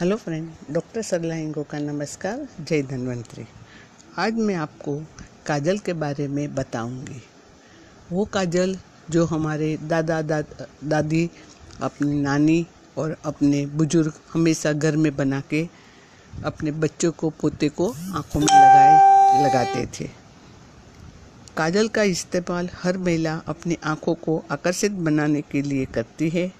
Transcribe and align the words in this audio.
Hello 0.00 0.16
friend 0.16 0.48
doctor 0.70 1.02
Sarla 1.02 1.34
इंगो 1.34 1.62
का 1.62 1.78
नमस्कार 1.78 2.46
जय 2.60 2.82
धन्वंतरी। 2.82 3.44
आज 4.18 4.34
मैं 4.34 4.54
आपको 4.54 4.96
काजल 5.46 5.78
के 5.78 5.92
बारे 5.92 6.26
में 6.28 6.54
बताऊँगी। 6.54 7.20
वो 8.12 8.24
काजल 8.24 8.76
जो 9.10 9.24
हमारे 9.24 9.76
दादा 9.82 10.20
दा, 10.22 10.40
दादी 10.84 11.30
अपनी 11.82 12.20
नानी 12.20 12.66
और 12.98 13.16
अपने 13.24 13.64
बुज़ुर्ग 13.66 14.12
हमेशा 14.32 14.72
घर 14.72 14.96
में 14.96 15.16
बना 15.16 15.40
के 15.40 15.66
अपने 16.44 16.70
बच्चों 16.70 17.10
को 17.12 17.30
पोते 17.30 17.68
को 17.68 17.88
आँखों 17.90 18.40
में 18.40 18.46
लगाए 18.46 19.44
लगाते 19.44 19.86
थे। 19.86 20.10
काजल 21.56 21.88
का 21.88 22.02
इस्तेमाल 22.02 22.68
हर 22.82 22.98
महिला 22.98 23.40
अपनी 23.46 23.78
आँखों 23.84 24.14
को 24.14 24.44
आकर्षित 24.50 24.92
बनाने 25.08 25.42
के 25.42 25.62
लिए 25.62 25.84
करती 25.84 26.28
है। 26.28 26.52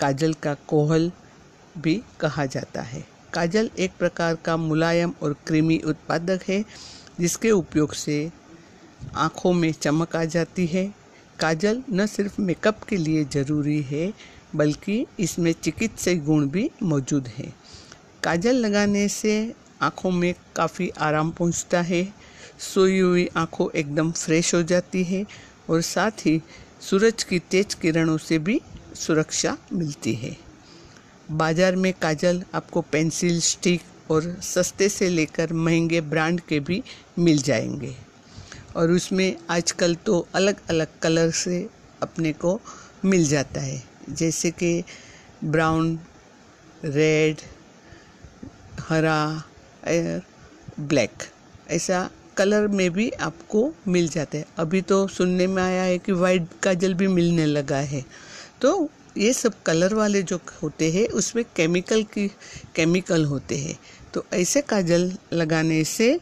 काजल 0.00 0.32
का 0.32 0.54
कोहल 0.68 1.10
भी 1.78 2.02
कहा 2.20 2.46
जाता 2.46 2.82
है। 2.82 3.04
काजल 3.34 3.70
एक 3.78 3.92
प्रकार 3.98 4.34
का 4.34 4.56
मुलायम 4.56 5.12
और 5.22 5.36
क्रीमी 5.46 5.78
उत्पादक 5.78 6.40
है, 6.48 6.64
जिसके 7.20 7.50
उपयोग 7.50 7.92
से 7.92 8.30
आँखों 9.14 9.52
में 9.52 9.72
चमक 9.72 10.16
आ 10.16 10.24
जाती 10.24 10.66
है। 10.66 10.94
काजल 11.40 11.82
न 11.92 12.06
सिर्फ़ 12.06 12.40
मेकअप 12.40 12.82
के 12.82 12.96
लिए 12.96 13.24
ज़रूरी 13.24 13.80
है, 13.82 14.12
बल्कि 14.54 15.06
इसमें 15.20 15.52
चिकित्सीय 15.52 16.14
गुण 16.16 16.48
भी 16.48 16.70
मौजूद 16.82 17.28
है। 17.28 17.52
काजल 18.22 18.56
लगाने 18.56 19.08
से 19.08 19.54
आँखों 19.82 20.10
में 20.10 20.34
काफ़ी 20.56 20.88
आराम 20.98 21.30
पहुँचता 21.30 21.80
है, 21.80 22.02
सोई 22.58 22.98
हुई 22.98 23.28
आँखों 23.36 23.68
एकदम 23.74 24.12
फ्रेश 24.12 24.54
हो 24.54 24.62
जाती 24.62 25.04
है 25.04 25.24
और 25.70 25.80
साथ 25.80 26.26
ही 26.26 26.40
सूरज 26.80 27.22
की 27.22 27.38
तेज 27.38 27.74
किरणों 27.74 28.16
से 28.18 28.38
भी 28.38 28.60
सुरक्षा 28.94 29.56
मिलती 29.72 30.14
है। 30.14 30.45
बाज़ार 31.30 31.76
में 31.76 31.92
काजल 31.92 32.42
आपको 32.54 32.80
पेंसिल, 32.82 33.40
स्टिक 33.40 34.10
और 34.10 34.36
सस्ते 34.42 34.88
से 34.88 35.08
लेकर 35.08 35.52
महँगे 35.52 36.00
ब्रांड 36.00 36.40
के 36.40 36.60
भी 36.60 36.82
मिल 37.18 37.42
जाएँगे। 37.42 37.94
और 38.76 38.90
उसमें 38.90 39.36
आजकल 39.50 39.94
तो 39.94 40.26
अलग 40.34 40.56
अलग 40.70 40.86
कलर 41.02 41.30
से 41.30 41.68
अपने 42.02 42.32
को 42.32 42.60
मिल 43.04 43.26
जाता 43.26 43.60
है। 43.60 43.82
जैसे 44.10 44.50
कि 44.50 44.82
ब्राउन, 45.44 45.98
रेड, 46.84 47.36
हरा 48.80 49.42
ब्लैक, 50.80 51.10
ऐसा 51.70 52.10
कलर 52.36 52.66
में 52.68 52.90
भी 52.90 53.10
आपको 53.10 53.72
मिल 53.88 54.08
जाता 54.08 54.38
है। 54.38 54.46
अभी 54.58 54.82
तो 54.82 55.06
सुनने 55.08 55.46
में 55.46 55.62
आया 55.62 55.82
है 55.82 55.98
कि 55.98 56.12
वाइट 56.12 56.46
काजल 56.62 56.94
भी 56.94 57.06
मिलने 57.08 57.46
लगा 57.46 57.76
है। 57.76 58.04
तो 58.62 58.90
ये 59.18 59.32
सब 59.32 59.62
कलर 59.62 59.94
वाले 59.94 60.22
जो 60.22 60.40
होते 60.62 60.92
हैं, 60.92 61.08
उसमें 61.08 61.44
केमिकल 61.56 62.02
की 62.02 62.28
केमिकल 62.74 63.24
होते 63.24 63.56
हैं। 63.56 63.78
तो 64.14 64.24
ऐसे 64.34 64.60
काजल 64.60 65.18
लगाने 65.32 65.84
से 65.84 66.20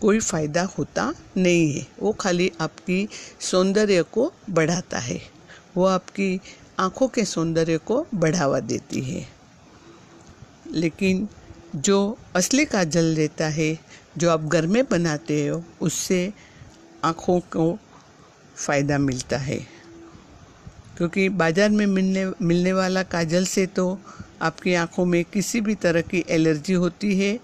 कोई 0.00 0.20
फ़ायदा 0.20 0.62
होता 0.62 1.14
नहीं 1.36 1.72
है। 1.72 1.86
वो 2.00 2.12
खाली 2.12 2.52
आपकी 2.60 3.08
सौंदर्य 3.40 4.02
को 4.02 4.32
बढ़ाता 4.50 4.98
है। 4.98 5.22
वो 5.76 5.84
आपकी 5.84 6.40
आँखों 6.78 7.08
के 7.08 7.24
सौंदर्य 7.24 7.78
को 7.78 8.06
बढ़ावा 8.14 8.60
देती 8.60 9.00
है। 9.00 9.28
लेकिन 10.72 11.28
जो 11.76 12.18
असली 12.36 12.64
काजल 12.64 13.16
रहता 13.16 13.48
है, 13.48 13.78
जो 14.18 14.30
आप 14.30 14.40
घर 14.40 14.66
में 14.66 14.84
बनाते 14.84 15.46
हो, 15.46 15.64
उससे 15.80 16.32
आँखों 17.04 17.40
को 17.40 17.78
फ़ायदा 18.56 18.98
मिलता 18.98 19.36
है। 19.36 19.77
क्योंकि 20.98 21.28
बाज़ार 21.28 21.70
में 21.70 21.86
मिलने 21.86 22.32
मिलने 22.42 22.72
वाला 22.72 23.02
काजल 23.02 23.44
से 23.44 23.66
तो 23.66 23.98
आपकी 24.42 24.74
आँखों 24.74 25.04
में 25.04 25.24
किसी 25.24 25.60
भी 25.60 25.74
तरह 25.74 26.00
की 26.00 26.24
एलर्जी 26.28 26.72
होती 26.72 27.18
है 27.20 27.40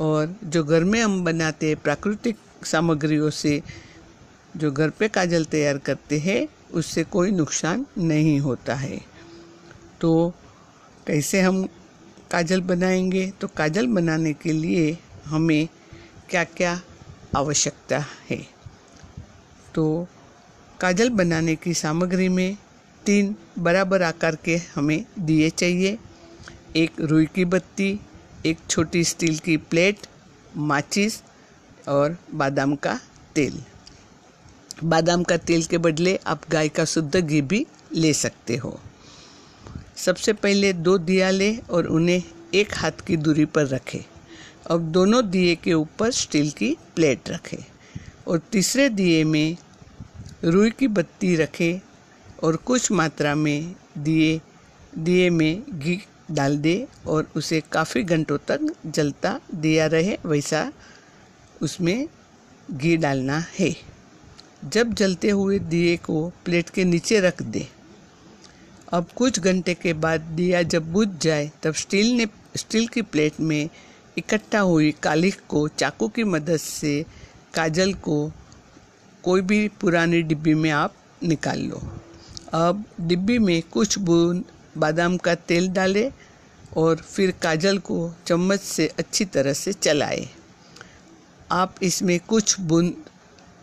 और 0.00 0.36
जो 0.44 0.64
घर 0.64 0.84
में 0.84 1.00
हम 1.02 1.24
बनाते 1.24 1.68
हैं 1.68 1.76
प्राकृतिक 1.76 2.36
सामग्रियों 2.64 3.30
से 3.30 3.62
जो 4.56 4.70
घर 4.70 4.90
पे 4.90 5.08
काजल 5.08 5.44
तैयार 5.44 5.78
करते 5.78 6.18
हैं, 6.18 6.48
उससे 6.72 7.04
कोई 7.04 7.30
नुकसान 7.30 7.86
नहीं 7.98 8.40
होता 8.40 8.74
है। 8.74 9.00
तो 10.00 10.34
कैसे 11.06 11.40
हम 11.40 11.68
काजल 12.30 12.60
बनाएँगे? 12.60 13.32
तो 13.40 13.48
काजल 13.48 13.86
बनाने 13.86 14.32
के 14.32 14.52
लिए 14.52 14.98
हमें 15.26 15.68
क्या 16.30 16.44
क्या 16.44 16.80
आवश्यकता 17.36 18.04
है? 18.30 18.46
तो 19.74 20.08
काजल 20.80 21.10
बनाने 21.10 21.56
की 21.56 21.74
सामग्री 21.74 22.28
में 22.28 22.56
तीन 23.06 23.34
बराबर 23.58 24.02
आकार 24.02 24.36
के 24.44 24.56
हमें 24.74 25.04
दिए 25.18 25.50
चाहिए। 25.50 25.98
एक 26.76 27.00
रुई 27.00 27.26
की 27.26 27.44
बत्ती, 27.44 28.00
एक 28.46 28.58
छोटी 28.70 29.04
स्टील 29.04 29.38
की 29.38 29.56
प्लेट, 29.56 30.06
माचिस 30.56 31.22
और 31.88 32.16
बादाम 32.34 32.74
का 32.76 32.98
तेल। 33.34 33.62
बादाम 34.84 35.22
का 35.22 35.36
तेल 35.36 35.64
के 35.64 35.78
बदले 35.78 36.16
आप 36.26 36.48
गाय 36.50 36.68
का 36.68 36.84
शुद्ध 36.84 37.16
घी 37.16 37.40
भी 37.42 37.66
ले 37.94 38.12
सकते 38.14 38.56
हो। 38.56 38.78
सबसे 39.96 40.32
पहले 40.32 40.72
दो 40.72 40.98
दिया 40.98 41.30
लें 41.30 41.58
और 41.58 41.86
उन्हें 41.86 42.22
एक 42.54 42.74
हाथ 42.74 43.04
की 43.06 43.16
दूरी 43.16 43.44
पर 43.44 43.66
रखें 43.66 44.00
अब 44.70 44.80
दोनों 44.92 45.28
दिए 45.30 45.54
के 45.54 45.74
ऊपर 45.74 46.10
स्टील 46.10 46.50
की 46.50 46.76
प्लेट 46.94 47.30
रखें 47.30 47.64
और 48.28 48.38
तीसरे 48.52 48.88
दिए 48.88 49.22
में 49.24 49.56
रुई 50.44 50.70
की 50.70 50.88
बत्ती 50.88 51.36
रखें 51.36 51.80
और 52.42 52.56
कुछ 52.56 52.92
मात्रा 52.92 53.34
में 53.34 53.74
दिए 53.98 54.40
दिए 54.98 55.30
में 55.30 55.62
घी 55.78 56.02
डाल 56.30 56.58
दे 56.58 56.88
और 57.06 57.30
उसे 57.36 57.62
काफ़ी 57.72 58.02
घंटों 58.02 58.38
तक 58.38 58.60
जलता 58.86 59.40
दिया 59.54 59.86
रहे, 59.86 60.18
वैसा 60.26 60.72
उसमें 61.62 62.08
घी 62.70 62.96
डालना 62.96 63.44
है। 63.58 63.76
जब 64.64 64.94
जलते 64.94 65.30
हुए 65.30 65.58
दिए 65.58 65.96
को 65.96 66.32
प्लेट 66.44 66.70
के 66.70 66.84
नीचे 66.84 67.20
रख 67.20 67.42
दे। 67.42 67.68
अब 68.92 69.08
कुछ 69.16 69.40
घंटे 69.40 69.74
के 69.74 69.92
बाद 69.92 70.20
दिया 70.20 70.62
जब 70.62 70.92
बुझ 70.92 71.08
जाए, 71.08 71.50
तब 71.62 71.74
स्टील 71.74 72.06
ने, 72.06 72.26
स्टील 72.56 72.88
की 72.88 73.02
प्लेट 73.02 73.40
में 73.40 73.68
इकट्ठा 74.18 74.60
हुई 74.60 74.94
कालिख 75.02 75.40
को 75.48 75.68
चाकू 75.68 76.08
की 76.08 76.24
मदद 76.24 76.56
से 76.56 77.06
काजल 77.54 77.94
को 77.94 78.32
कोई 79.22 79.40
भी 79.40 79.68
पुरानी 79.68 80.22
डिब्बी 80.22 80.54
में 80.54 80.70
आप 80.70 80.94
निकाल 81.22 81.60
लो। 81.60 81.99
अब 82.52 82.84
डिब्बी 83.00 83.38
में 83.38 83.62
कुछ 83.62 83.98
बूंद, 83.98 84.44
बादाम 84.78 85.16
का 85.16 85.34
तेल 85.34 85.68
डालें 85.68 86.10
और 86.76 86.96
फिर 86.96 87.30
काजल 87.42 87.78
को 87.78 87.98
चम्मच 88.26 88.60
से 88.60 88.86
अच्छी 88.98 89.24
तरह 89.24 89.52
से 89.52 89.72
चलाएँ। 89.72 90.26
आप 91.52 91.74
इसमें 91.82 92.18
कुछ 92.20 92.60
बूंद, 92.60 92.94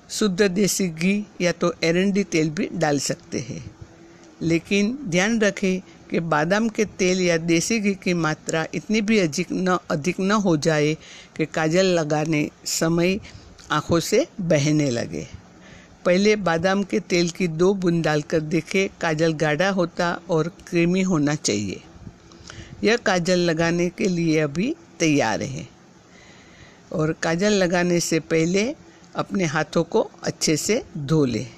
शुद्ध 0.10 0.42
देसी 0.42 0.88
घी 0.90 1.26
या 1.42 1.52
तो 1.52 1.74
एरंडी 1.84 2.24
तेल 2.24 2.50
भी 2.50 2.70
डाल 2.74 3.00
सकते 3.00 3.40
हैं 3.40 3.64
लेकिन 4.42 4.98
ध्यान 5.08 5.40
रखें 5.42 5.80
कि 6.10 6.20
बादाम 6.20 6.70
के 6.70 6.86
तेल 7.00 7.22
या 7.22 7.38
देसी 7.38 7.80
घी 7.80 7.94
की 7.94 8.14
मात्रा 8.14 8.66
इतनी 8.74 9.02
भी 9.02 9.18
अधिक 9.20 9.48
न 9.52 9.78
अधिक 9.92 10.20
न 10.20 10.32
हो 10.32 10.56
जाए 10.58 10.94
कि 11.38 11.46
काजल 11.46 11.86
लगाने 12.00 12.50
समय 12.66 13.20
आँखों 13.72 14.00
से 14.00 14.26
बहने 14.42 14.90
लगे 14.92 15.28
पहले 16.08 16.36
बादाम 16.36 16.84
के 16.84 17.00
तेल 17.00 17.30
की 17.30 17.48
दो 17.48 17.74
बूंद 17.74 18.04
डालकर 18.04 18.40
देखें, 18.40 18.90
काजल 19.02 19.34
गाढ़ा 19.34 19.70
होता 19.70 20.20
और 20.30 20.48
क्रीमी 20.68 21.02
होना 21.02 21.36
चाहिए। 21.36 21.82
यह 22.84 22.98
काजल 22.98 23.40
लगाने 23.40 23.90
के 23.90 24.08
लिए 24.08 24.40
अभी 24.40 24.76
तैयार 25.00 25.42
है। 25.42 25.68
और 26.94 27.14
काजल 27.14 27.52
लगाने 27.52 28.00
से 28.00 28.20
पहले 28.20 28.76
अपने 29.16 29.46
हाथों 29.46 29.84
को 29.84 30.12
अच्छे 30.24 30.58
से 30.58 30.84
धो 30.98 31.26
लें। 31.26 31.50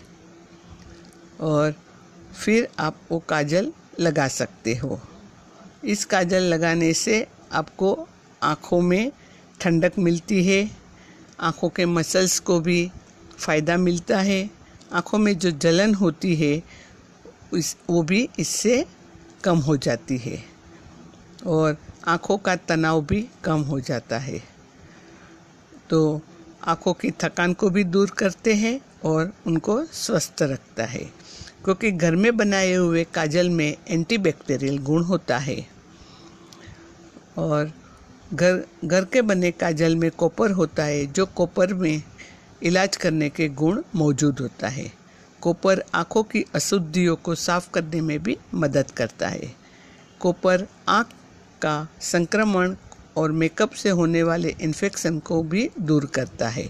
और 1.40 1.74
फिर 2.46 2.68
आप 2.80 2.96
वो 3.12 3.20
काजल 3.20 3.74
लगा 4.00 4.28
सकते 4.28 4.76
हो। 4.76 5.00
इस 5.86 6.06
काजल 6.06 6.42
लगाने 6.44 6.94
से 6.94 7.28
आपको 7.51 8.07
आँखों 8.44 8.81
में 8.81 9.12
ठंडक 9.60 9.94
मिलती 10.00 10.46
है। 10.46 10.72
आँखों 11.40 11.69
के 11.69 11.86
मसल्स 11.86 12.40
को 12.40 12.60
भी 12.60 12.92
फ़ायदा 13.39 13.77
मिलता 13.77 14.19
है। 14.19 14.50
आँखों 14.94 15.18
में 15.18 15.38
जो 15.38 15.51
जलन 15.51 15.95
होती 15.95 16.36
है, 16.36 16.63
इस, 17.56 17.77
वो 17.89 18.03
भी 18.03 18.30
इससे 18.39 18.86
कम 19.44 19.57
हो 19.57 19.77
जाती 19.77 20.18
है। 20.18 20.44
और 21.45 21.77
आँखों 22.07 22.38
का 22.38 22.56
तनाव 22.56 23.06
भी 23.06 23.27
कम 23.44 23.62
हो 23.62 23.80
जाता 23.80 24.18
है। 24.18 24.44
तो 25.89 26.21
आँखों 26.68 26.94
की 26.94 27.12
थकान 27.12 27.53
को 27.53 27.69
भी 27.69 27.83
दूर 27.83 28.09
करते 28.09 28.53
हैं 28.53 28.81
और 29.06 29.33
उनको 29.47 29.86
स्वस्थ 29.86 30.41
रखता 30.41 30.86
है। 30.86 31.03
क्योंकि 31.63 31.91
घर 31.91 32.15
में 32.15 32.38
बनाए 32.38 32.74
हुए 32.74 33.03
काजल 33.03 33.50
में 33.50 33.77
एंटीबैक्टीरियल 33.88 34.77
गुण 34.77 35.03
होता 35.03 35.38
है। 35.38 35.68
और 37.38 37.71
घर 38.33 38.68
घर 38.86 39.06
के 39.06 39.21
बने 39.21 39.51
काजल 39.51 39.95
में 39.95 40.12
कॉपर 40.12 40.51
होता 40.51 40.83
है, 40.83 41.06
जो 41.06 41.25
कॉपर 41.25 41.74
में 41.74 42.03
इलाज 42.64 42.96
करने 42.96 43.30
के 43.30 43.50
गुण 43.50 43.82
मौजूद 43.96 44.40
होता 44.40 44.68
है। 44.68 44.92
कॉपर 45.42 45.84
आँखों 45.96 46.24
की 46.24 46.46
अशुद्धियों 46.56 47.16
को 47.16 47.36
साफ़ 47.36 47.72
करने 47.72 48.02
में 48.02 48.24
भी 48.24 48.38
मदद 48.54 48.92
करता 48.92 49.28
है। 49.28 49.56
कॉपर 50.20 50.68
आँख 50.90 51.08
का 51.62 51.88
संक्रमण 52.02 52.76
और 53.18 53.32
मेकअप 53.32 53.72
से 53.72 53.90
होने 53.90 54.24
वाले 54.24 54.56
इन्फेक्शन 54.62 55.20
को 55.20 55.44
भी 55.44 55.70
दूर 55.80 56.06
करता 56.06 56.50
है। 56.50 56.70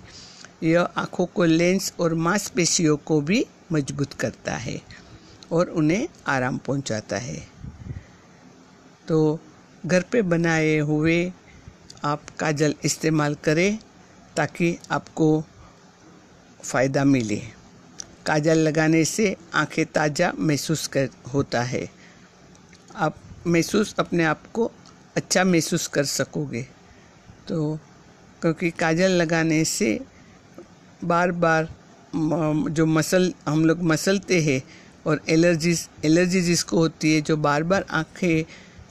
यह 0.63 0.81
आँखों 0.81 1.25
को 1.25 1.43
लेंस 1.43 1.93
और 1.99 2.13
मांसपेशियों 2.13 2.97
को 2.97 3.21
भी 3.21 3.45
मज़बूत 3.71 4.13
करता 4.13 4.53
है 4.53 4.81
और 5.51 5.69
उन्हें 5.69 6.07
आराम 6.27 6.57
पहुंचाता 6.57 7.17
है। 7.17 7.47
तो 9.07 9.39
घर 9.85 10.01
पे 10.01 10.21
बनाए 10.21 10.77
हुए 10.77 11.33
आप 12.03 12.29
काजल 12.39 12.75
इस्तेमाल 12.85 13.35
करें 13.35 13.79
ताकि 14.35 14.77
आपको 14.91 15.43
फ़ायदा 16.63 17.03
मिले। 17.05 17.41
काजल 18.25 18.57
लगाने 18.57 19.03
से 19.05 19.35
आँखें 19.53 19.85
ताज़ा 19.85 20.31
महसूस 20.39 20.87
कर, 20.87 21.09
होता 21.33 21.61
है। 21.63 21.87
आप 22.95 23.15
महसूस, 23.47 23.95
अपने 23.99 24.23
आप 24.23 24.43
को 24.53 24.71
अच्छा 25.15 25.43
महसूस 25.43 25.87
कर 25.87 26.03
सकोगे। 26.05 26.61
तो 27.47 27.77
क्योंकि 28.41 28.69
काजल 28.71 29.11
लगाने 29.11 29.63
से 29.65 29.99
बार 31.03 31.31
बार 31.33 31.67
जो 32.13 32.85
मसल, 32.85 33.33
हम 33.47 33.65
लोग 33.65 33.81
मसलते 33.83 34.41
हैं 34.41 34.61
और 35.05 35.21
एलर्जीज 35.29 35.87
एलर्जी 36.05 36.41
जिसको 36.41 36.77
होती 36.77 37.13
है, 37.15 37.21
जो 37.21 37.37
बार 37.37 37.63
बार 37.63 37.85
आँखें, 37.91 38.43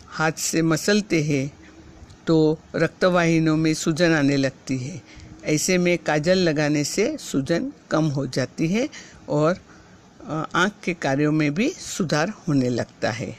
हाथ 0.09 0.33
से 0.33 0.63
मसलते 0.63 1.23
हैं 1.23 1.51
तो 2.27 2.59
रक्तवाहिनों 2.77 3.57
में 3.57 3.73
सूजन 3.75 4.13
आने 4.15 4.37
लगती 4.37 4.77
है। 4.79 5.01
ऐसे 5.49 5.79
में 5.79 5.97
काजल 5.99 6.39
लगाने 6.39 6.85
से 6.85 7.17
सूजन 7.21 7.73
कम 7.91 8.07
हो 8.07 8.27
जाती 8.27 8.69
है 8.69 8.89
और 9.29 9.59
आँख 10.29 10.73
के 10.85 10.95
कार्यों 10.95 11.33
में 11.33 11.53
भी 11.55 11.69
सुधार 11.71 12.33
होने 12.49 12.69
लगता 12.69 13.11
है। 13.11 13.37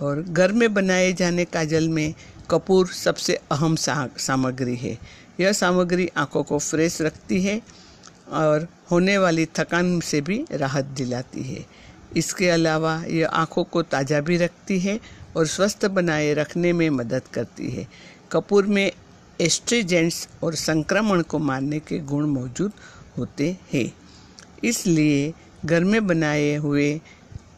और 0.00 0.22
घर 0.22 0.52
में 0.52 0.72
बनाए 0.74 1.12
जाने 1.12 1.44
काजल 1.44 1.88
में 1.88 2.14
कपूर 2.50 2.86
सबसे 2.86 3.38
अहम 3.52 3.76
सामग्री 3.76 4.76
है। 4.76 4.96
यह 5.40 5.52
सामग्री 5.52 6.08
आँखों 6.16 6.42
को 6.42 6.58
फ्रेश 6.58 7.00
रखती 7.02 7.42
है 7.42 7.60
और 8.32 8.66
होने 8.90 9.16
वाली 9.18 9.46
थकान 9.56 9.98
से 10.00 10.20
भी 10.20 10.44
राहत 10.52 10.84
दिलाती 10.96 11.42
है। 11.42 11.64
इसके 12.16 12.48
अलावा 12.50 13.02
यह 13.08 13.28
आँखों 13.28 13.64
को 13.64 13.82
ताज़ा 13.84 14.20
भी 14.20 14.36
रखती 14.36 14.78
है 14.80 14.98
और 15.36 15.46
स्वस्थ 15.46 15.86
बनाए 15.86 16.32
रखने 16.34 16.72
में 16.72 16.88
मदद 16.90 17.22
करती 17.34 17.70
है। 17.70 17.86
कपूर 18.32 18.66
में 18.66 18.90
एस्ट्रीजेंट्स 19.40 20.28
और 20.42 20.54
संक्रमण 20.54 21.22
को 21.22 21.38
मारने 21.38 21.78
के 21.78 21.98
गुण 21.98 22.26
मौजूद 22.26 22.72
होते 23.18 23.56
हैं। 23.72 23.92
इसलिए 24.64 25.34
घर 25.64 25.84
में 25.84 26.06
बनाए 26.06 26.54
हुए 26.54 27.00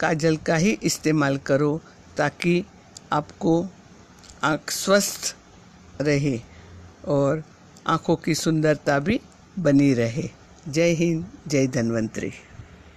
काजल 0.00 0.36
का 0.36 0.56
ही 0.56 0.78
इस्तेमाल 0.82 1.38
करो 1.38 1.80
ताकि 2.16 2.64
आपको 3.12 3.66
आँख 4.42 4.70
स्वस्थ 4.70 5.36
रहे 6.00 6.40
और 7.04 7.42
आँखों 7.86 8.16
की 8.16 8.34
सुंदरता 8.34 8.98
भी 8.98 9.20
बनी 9.58 9.94
रहे। 9.94 10.30
जय 10.68 10.92
हिंद, 10.92 11.26
जय 11.48 11.66
धन्वंतरी। 11.66 12.32